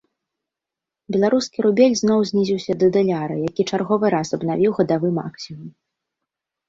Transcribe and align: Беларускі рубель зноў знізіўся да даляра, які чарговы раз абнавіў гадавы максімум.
Беларускі 1.15 1.57
рубель 1.65 1.97
зноў 2.01 2.19
знізіўся 2.31 2.73
да 2.85 2.91
даляра, 2.95 3.35
які 3.49 3.63
чарговы 3.69 4.05
раз 4.17 4.27
абнавіў 4.39 4.71
гадавы 4.79 5.09
максімум. 5.23 5.69